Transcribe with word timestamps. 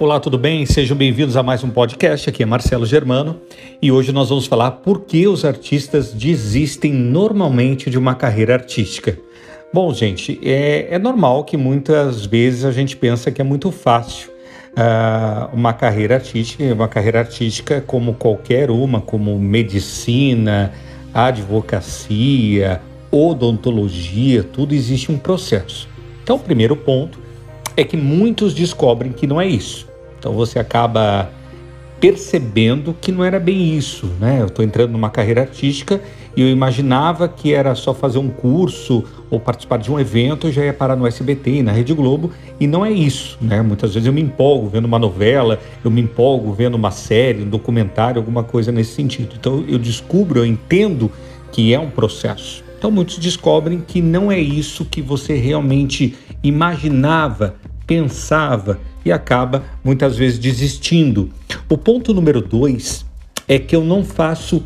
Olá, 0.00 0.18
tudo 0.18 0.38
bem? 0.38 0.64
Sejam 0.64 0.96
bem-vindos 0.96 1.36
a 1.36 1.42
mais 1.42 1.62
um 1.62 1.68
podcast. 1.68 2.30
Aqui 2.30 2.42
é 2.42 2.46
Marcelo 2.46 2.86
Germano 2.86 3.38
e 3.82 3.92
hoje 3.92 4.12
nós 4.12 4.30
vamos 4.30 4.46
falar 4.46 4.70
por 4.70 5.02
que 5.02 5.28
os 5.28 5.44
artistas 5.44 6.14
desistem 6.14 6.90
normalmente 6.90 7.90
de 7.90 7.98
uma 7.98 8.14
carreira 8.14 8.54
artística. 8.54 9.18
Bom, 9.70 9.92
gente, 9.92 10.40
é, 10.42 10.86
é 10.90 10.98
normal 10.98 11.44
que 11.44 11.54
muitas 11.54 12.24
vezes 12.24 12.64
a 12.64 12.72
gente 12.72 12.96
pensa 12.96 13.30
que 13.30 13.42
é 13.42 13.44
muito 13.44 13.70
fácil 13.70 14.30
uh, 14.70 15.54
uma 15.54 15.74
carreira 15.74 16.14
artística, 16.14 16.64
uma 16.72 16.88
carreira 16.88 17.18
artística 17.18 17.84
como 17.86 18.14
qualquer 18.14 18.70
uma, 18.70 19.02
como 19.02 19.38
medicina, 19.38 20.72
advocacia, 21.12 22.80
odontologia, 23.10 24.42
tudo 24.42 24.74
existe 24.74 25.12
um 25.12 25.18
processo. 25.18 25.86
Então, 26.22 26.36
o 26.36 26.40
primeiro 26.40 26.74
ponto 26.74 27.20
é 27.76 27.84
que 27.84 27.98
muitos 27.98 28.54
descobrem 28.54 29.12
que 29.12 29.26
não 29.26 29.38
é 29.38 29.46
isso. 29.46 29.89
Então 30.20 30.34
você 30.34 30.58
acaba 30.58 31.30
percebendo 31.98 32.94
que 32.98 33.10
não 33.10 33.24
era 33.24 33.40
bem 33.40 33.76
isso, 33.76 34.06
né? 34.20 34.40
Eu 34.40 34.46
estou 34.46 34.64
entrando 34.64 34.92
numa 34.92 35.10
carreira 35.10 35.42
artística 35.42 36.00
e 36.36 36.42
eu 36.42 36.48
imaginava 36.48 37.28
que 37.28 37.52
era 37.52 37.74
só 37.74 37.92
fazer 37.92 38.18
um 38.18 38.28
curso 38.28 39.04
ou 39.30 39.40
participar 39.40 39.78
de 39.78 39.90
um 39.90 39.98
evento 39.98 40.48
e 40.48 40.52
já 40.52 40.64
ia 40.64 40.72
parar 40.72 40.96
no 40.96 41.06
SBT 41.06 41.56
e 41.56 41.62
na 41.62 41.72
Rede 41.72 41.92
Globo 41.92 42.30
e 42.58 42.66
não 42.66 42.84
é 42.84 42.90
isso, 42.90 43.36
né? 43.40 43.60
Muitas 43.62 43.94
vezes 43.94 44.06
eu 44.06 44.12
me 44.12 44.20
empolgo 44.20 44.68
vendo 44.68 44.84
uma 44.84 44.98
novela, 44.98 45.58
eu 45.84 45.90
me 45.90 46.00
empolgo 46.00 46.52
vendo 46.52 46.74
uma 46.74 46.90
série, 46.90 47.42
um 47.42 47.48
documentário, 47.48 48.18
alguma 48.18 48.44
coisa 48.44 48.70
nesse 48.70 48.92
sentido. 48.92 49.34
Então 49.38 49.64
eu 49.68 49.78
descubro, 49.78 50.40
eu 50.40 50.46
entendo 50.46 51.10
que 51.52 51.74
é 51.74 51.78
um 51.78 51.90
processo. 51.90 52.62
Então 52.78 52.90
muitos 52.90 53.18
descobrem 53.18 53.82
que 53.86 54.00
não 54.00 54.30
é 54.30 54.38
isso 54.38 54.86
que 54.86 55.02
você 55.02 55.34
realmente 55.34 56.16
imaginava, 56.42 57.56
pensava 57.86 58.78
e 59.04 59.12
acaba 59.12 59.64
muitas 59.82 60.16
vezes 60.16 60.38
desistindo. 60.38 61.30
O 61.68 61.76
ponto 61.76 62.12
número 62.12 62.40
dois 62.40 63.04
é 63.48 63.58
que 63.58 63.74
eu 63.74 63.84
não 63.84 64.04
faço 64.04 64.62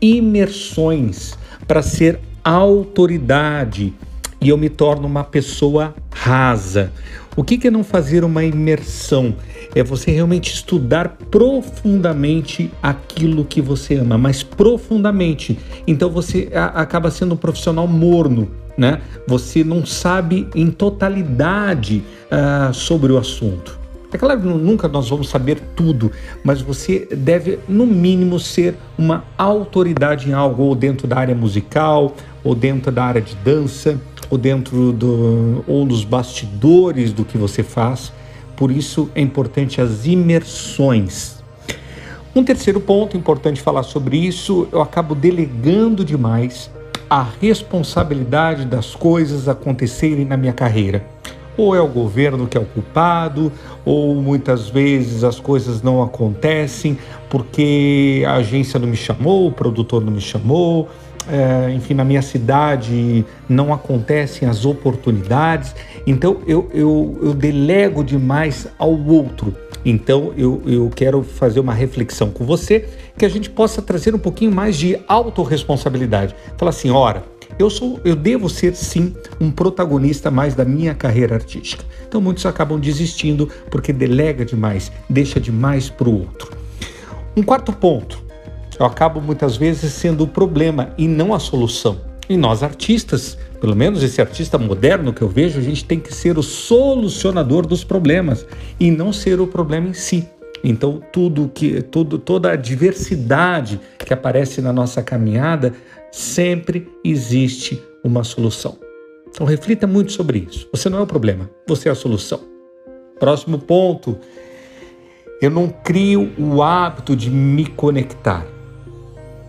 imersões 0.00 1.36
para 1.66 1.82
ser 1.82 2.18
autoridade 2.44 3.92
e 4.40 4.48
eu 4.48 4.58
me 4.58 4.68
torno 4.68 5.06
uma 5.06 5.22
pessoa 5.22 5.94
rasa. 6.10 6.92
O 7.34 7.42
que 7.42 7.66
é 7.66 7.70
não 7.70 7.82
fazer 7.82 8.24
uma 8.24 8.44
imersão? 8.44 9.34
É 9.74 9.82
você 9.82 10.10
realmente 10.10 10.52
estudar 10.52 11.16
profundamente 11.30 12.70
aquilo 12.82 13.44
que 13.44 13.62
você 13.62 13.94
ama, 13.94 14.18
mas 14.18 14.42
profundamente. 14.42 15.58
Então 15.86 16.10
você 16.10 16.50
acaba 16.52 17.10
sendo 17.10 17.34
um 17.34 17.38
profissional 17.38 17.88
morno, 17.88 18.50
né? 18.76 19.00
Você 19.26 19.64
não 19.64 19.86
sabe 19.86 20.46
em 20.54 20.70
totalidade 20.70 22.02
uh, 22.30 22.74
sobre 22.74 23.12
o 23.12 23.18
assunto. 23.18 23.81
É 24.12 24.18
claro 24.18 24.38
que 24.38 24.46
nunca 24.46 24.88
nós 24.88 25.08
vamos 25.08 25.30
saber 25.30 25.58
tudo, 25.74 26.12
mas 26.44 26.60
você 26.60 27.08
deve, 27.10 27.58
no 27.66 27.86
mínimo, 27.86 28.38
ser 28.38 28.74
uma 28.98 29.24
autoridade 29.38 30.28
em 30.28 30.34
algo, 30.34 30.64
ou 30.64 30.74
dentro 30.74 31.06
da 31.06 31.16
área 31.16 31.34
musical, 31.34 32.14
ou 32.44 32.54
dentro 32.54 32.92
da 32.92 33.04
área 33.04 33.22
de 33.22 33.34
dança, 33.36 33.98
ou 34.28 34.36
dentro 34.36 34.92
do, 34.92 35.64
ou 35.66 35.86
nos 35.86 36.04
bastidores 36.04 37.12
do 37.12 37.24
que 37.24 37.38
você 37.38 37.62
faz. 37.62 38.12
Por 38.54 38.70
isso 38.70 39.10
é 39.14 39.22
importante 39.22 39.80
as 39.80 40.04
imersões. 40.04 41.42
Um 42.34 42.44
terceiro 42.44 42.80
ponto 42.80 43.16
importante 43.16 43.60
falar 43.60 43.82
sobre 43.82 44.16
isso, 44.16 44.68
eu 44.72 44.82
acabo 44.82 45.14
delegando 45.14 46.04
demais 46.04 46.70
a 47.08 47.26
responsabilidade 47.40 48.64
das 48.64 48.94
coisas 48.94 49.48
acontecerem 49.48 50.24
na 50.24 50.36
minha 50.36 50.52
carreira. 50.52 51.04
Ou 51.62 51.76
é 51.76 51.80
o 51.80 51.86
governo 51.86 52.48
que 52.48 52.58
é 52.58 52.60
o 52.60 52.64
culpado, 52.64 53.52
ou 53.84 54.16
muitas 54.16 54.68
vezes 54.68 55.22
as 55.22 55.38
coisas 55.38 55.80
não 55.80 56.02
acontecem 56.02 56.98
porque 57.30 58.24
a 58.26 58.34
agência 58.34 58.80
não 58.80 58.88
me 58.88 58.96
chamou, 58.96 59.46
o 59.46 59.52
produtor 59.52 60.04
não 60.04 60.12
me 60.12 60.20
chamou, 60.20 60.88
é, 61.30 61.72
enfim, 61.72 61.94
na 61.94 62.04
minha 62.04 62.20
cidade 62.20 63.24
não 63.48 63.72
acontecem 63.72 64.48
as 64.48 64.64
oportunidades. 64.64 65.72
Então 66.04 66.38
eu, 66.48 66.68
eu, 66.74 67.18
eu 67.22 67.32
delego 67.32 68.02
demais 68.02 68.66
ao 68.76 68.92
outro. 68.92 69.54
Então 69.84 70.32
eu, 70.36 70.60
eu 70.66 70.90
quero 70.92 71.22
fazer 71.22 71.60
uma 71.60 71.72
reflexão 71.72 72.30
com 72.30 72.44
você 72.44 72.88
que 73.16 73.24
a 73.24 73.28
gente 73.28 73.48
possa 73.48 73.80
trazer 73.80 74.14
um 74.16 74.18
pouquinho 74.18 74.50
mais 74.50 74.76
de 74.76 74.98
autorresponsabilidade. 75.06 76.34
Falar 76.58 76.70
assim, 76.70 76.90
ora, 76.90 77.31
eu 77.58 77.70
sou, 77.70 78.00
eu 78.04 78.16
devo 78.16 78.48
ser 78.48 78.74
sim 78.74 79.14
um 79.40 79.50
protagonista 79.50 80.30
mais 80.30 80.54
da 80.54 80.64
minha 80.64 80.94
carreira 80.94 81.34
artística. 81.34 81.84
Então 82.08 82.20
muitos 82.20 82.44
acabam 82.46 82.78
desistindo 82.78 83.48
porque 83.70 83.92
delega 83.92 84.44
demais, 84.44 84.90
deixa 85.08 85.40
demais 85.40 85.88
para 85.88 86.08
o 86.08 86.20
outro. 86.20 86.56
Um 87.36 87.42
quarto 87.42 87.72
ponto, 87.72 88.22
eu 88.78 88.86
acabo 88.86 89.20
muitas 89.20 89.56
vezes 89.56 89.92
sendo 89.92 90.24
o 90.24 90.28
problema 90.28 90.92
e 90.98 91.06
não 91.06 91.32
a 91.32 91.38
solução. 91.38 91.98
E 92.28 92.36
nós 92.36 92.62
artistas, 92.62 93.36
pelo 93.60 93.76
menos 93.76 94.02
esse 94.02 94.20
artista 94.20 94.56
moderno 94.58 95.12
que 95.12 95.22
eu 95.22 95.28
vejo, 95.28 95.58
a 95.58 95.62
gente 95.62 95.84
tem 95.84 95.98
que 95.98 96.14
ser 96.14 96.38
o 96.38 96.42
solucionador 96.42 97.66
dos 97.66 97.84
problemas 97.84 98.46
e 98.78 98.90
não 98.90 99.12
ser 99.12 99.40
o 99.40 99.46
problema 99.46 99.88
em 99.88 99.92
si. 99.92 100.26
Então, 100.64 101.02
tudo 101.12 101.50
que 101.52 101.82
tudo, 101.82 102.18
toda 102.18 102.52
a 102.52 102.56
diversidade 102.56 103.80
que 104.12 104.14
aparece 104.14 104.60
na 104.60 104.74
nossa 104.74 105.02
caminhada, 105.02 105.72
sempre 106.10 106.86
existe 107.02 107.82
uma 108.04 108.22
solução. 108.22 108.76
Então, 109.30 109.46
reflita 109.46 109.86
muito 109.86 110.12
sobre 110.12 110.46
isso. 110.50 110.68
Você 110.70 110.90
não 110.90 110.98
é 110.98 111.00
o 111.00 111.06
problema, 111.06 111.48
você 111.66 111.88
é 111.88 111.92
a 111.92 111.94
solução. 111.94 112.40
Próximo 113.18 113.58
ponto. 113.58 114.18
Eu 115.40 115.50
não 115.50 115.68
crio 115.68 116.30
o 116.38 116.62
hábito 116.62 117.16
de 117.16 117.30
me 117.30 117.64
conectar. 117.64 118.46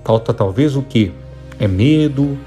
Falta 0.06 0.34
talvez 0.34 0.78
o 0.78 0.82
que? 0.82 1.12
É 1.60 1.68
medo, 1.68 2.38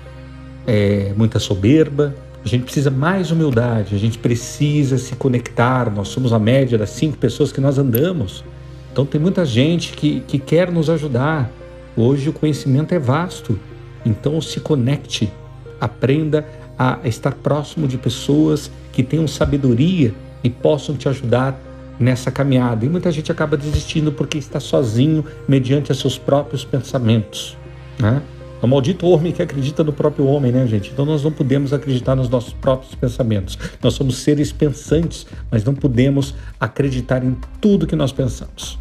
é 0.66 1.12
muita 1.14 1.38
soberba. 1.38 2.14
A 2.42 2.48
gente 2.48 2.64
precisa 2.64 2.90
mais 2.90 3.30
humildade, 3.30 3.94
a 3.94 3.98
gente 3.98 4.16
precisa 4.16 4.96
se 4.96 5.14
conectar. 5.16 5.92
Nós 5.94 6.08
somos 6.08 6.32
a 6.32 6.38
média 6.38 6.78
das 6.78 6.90
cinco 6.90 7.18
pessoas 7.18 7.52
que 7.52 7.60
nós 7.60 7.76
andamos. 7.76 8.42
Então 8.90 9.04
tem 9.04 9.20
muita 9.20 9.44
gente 9.44 9.92
que, 9.92 10.20
que 10.20 10.38
quer 10.38 10.72
nos 10.72 10.88
ajudar. 10.88 11.52
Hoje 11.96 12.28
o 12.28 12.32
conhecimento 12.32 12.92
é 12.92 12.98
vasto. 12.98 13.58
Então 14.04 14.40
se 14.40 14.60
conecte, 14.60 15.32
aprenda 15.80 16.46
a 16.78 16.98
estar 17.04 17.34
próximo 17.34 17.88
de 17.88 17.96
pessoas 17.96 18.70
que 18.92 19.02
tenham 19.02 19.26
sabedoria 19.26 20.14
e 20.44 20.50
possam 20.50 20.94
te 20.94 21.08
ajudar 21.08 21.58
nessa 21.98 22.30
caminhada. 22.30 22.84
E 22.84 22.88
muita 22.88 23.10
gente 23.10 23.32
acaba 23.32 23.56
desistindo 23.56 24.12
porque 24.12 24.38
está 24.38 24.60
sozinho 24.60 25.24
mediante 25.48 25.94
seus 25.94 26.18
próprios 26.18 26.64
pensamentos. 26.64 27.56
Né? 27.98 28.22
É 28.62 28.64
o 28.64 28.68
maldito 28.68 29.06
homem 29.06 29.32
que 29.32 29.42
acredita 29.42 29.84
no 29.84 29.92
próprio 29.92 30.26
homem, 30.26 30.50
né, 30.50 30.66
gente? 30.66 30.90
Então 30.90 31.04
nós 31.04 31.22
não 31.22 31.30
podemos 31.30 31.72
acreditar 31.72 32.14
nos 32.14 32.28
nossos 32.28 32.52
próprios 32.54 32.94
pensamentos. 32.94 33.58
Nós 33.82 33.94
somos 33.94 34.18
seres 34.18 34.52
pensantes, 34.52 35.26
mas 35.50 35.64
não 35.64 35.74
podemos 35.74 36.34
acreditar 36.58 37.22
em 37.24 37.36
tudo 37.60 37.86
que 37.86 37.96
nós 37.96 38.12
pensamos. 38.12 38.78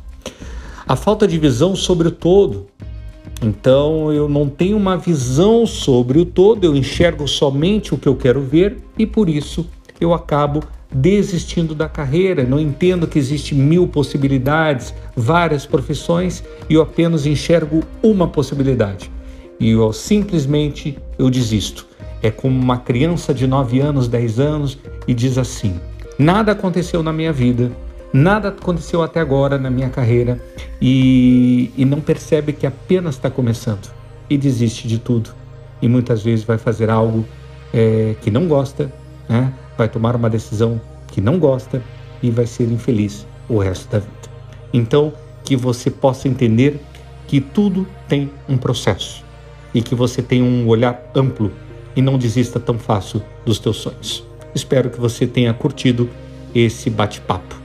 A 0.88 0.96
falta 0.96 1.28
de 1.28 1.38
visão 1.38 1.76
sobre 1.76 2.08
o 2.08 2.12
todo. 2.12 2.68
Então 3.42 4.12
eu 4.12 4.30
não 4.30 4.48
tenho 4.48 4.78
uma 4.78 4.98
visão 4.98 5.66
sobre 5.66 6.20
o 6.20 6.26
todo, 6.26 6.64
eu 6.64 6.76
enxergo 6.76 7.28
somente 7.28 7.94
o 7.94 7.98
que 7.98 8.08
eu 8.08 8.16
quero 8.16 8.42
ver 8.42 8.78
e 8.98 9.06
por 9.06 9.30
isso 9.30 9.68
eu 10.00 10.14
acabo 10.14 10.62
desistindo 10.92 11.76
da 11.76 11.90
carreira. 11.90 12.44
Não 12.44 12.60
entendo 12.60 13.08
que 13.08 13.20
existe 13.20 13.54
mil 13.54 13.88
possibilidades, 13.88 14.94
várias 15.16 15.66
profissões 15.66 16.44
e 16.70 16.76
eu 16.76 16.82
apenas 16.82 17.26
enxergo 17.26 17.84
uma 18.02 18.28
possibilidade. 18.28 19.12
E 19.60 19.72
eu 19.72 19.92
simplesmente 19.94 20.98
eu 21.18 21.30
desisto. 21.30 21.88
É 22.22 22.32
como 22.32 22.60
uma 22.60 22.78
criança 22.78 23.34
de 23.34 23.46
9 23.46 23.80
anos, 23.80 24.08
10 24.08 24.40
anos 24.40 24.78
e 25.08 25.14
diz 25.14 25.38
assim: 25.38 25.80
nada 26.18 26.54
aconteceu 26.54 27.04
na 27.04 27.14
minha 27.14 27.32
vida, 27.32 27.72
Nada 28.18 28.48
aconteceu 28.48 29.04
até 29.04 29.20
agora 29.20 29.58
na 29.58 29.70
minha 29.70 29.90
carreira 29.90 30.42
e, 30.82 31.70
e 31.76 31.84
não 31.84 32.00
percebe 32.00 32.54
que 32.54 32.66
apenas 32.66 33.16
está 33.16 33.30
começando 33.30 33.92
e 34.30 34.38
desiste 34.38 34.88
de 34.88 35.00
tudo. 35.00 35.32
E 35.82 35.90
muitas 35.90 36.24
vezes 36.24 36.46
vai 36.46 36.58
fazer 36.58 36.90
algo 36.90 37.26
é, 37.74 38.16
que 38.22 38.32
não 38.32 38.48
gosta, 38.48 38.90
né? 39.28 39.54
vai 39.78 39.90
tomar 39.90 40.16
uma 40.16 40.30
decisão 40.30 40.80
que 41.10 41.20
não 41.20 41.38
gosta 41.38 41.84
e 42.24 42.32
vai 42.32 42.46
ser 42.46 42.72
infeliz 42.72 43.28
o 43.50 43.58
resto 43.58 43.92
da 43.92 44.00
vida. 44.00 44.30
Então, 44.72 45.12
que 45.44 45.58
você 45.58 45.92
possa 45.92 46.30
entender 46.30 46.80
que 47.28 47.42
tudo 47.42 47.86
tem 48.08 48.32
um 48.48 48.56
processo 48.56 49.26
e 49.74 49.82
que 49.82 49.94
você 49.94 50.22
tenha 50.22 50.46
um 50.46 50.66
olhar 50.70 51.12
amplo 51.14 51.52
e 51.94 52.02
não 52.02 52.18
desista 52.18 52.62
tão 52.62 52.80
fácil 52.80 53.22
dos 53.46 53.60
teus 53.60 53.76
sonhos. 53.76 54.26
Espero 54.56 54.90
que 54.90 55.02
você 55.02 55.28
tenha 55.28 55.54
curtido 55.54 56.10
esse 56.54 56.90
bate-papo 56.90 57.65